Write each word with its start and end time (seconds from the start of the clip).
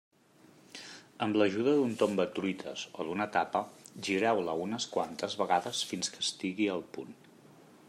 Amb 1.25 1.35
l'ajuda 1.39 1.75
d'un 1.79 1.93
tombatruites 1.99 2.87
o 3.03 3.05
d'una 3.09 3.29
tapa, 3.37 3.63
gireu-la 4.09 4.57
unes 4.65 4.89
quantes 4.97 5.39
vegades 5.43 5.85
fins 5.93 6.13
que 6.15 6.27
estigui 6.29 6.69
al 6.79 6.85
punt. 6.97 7.17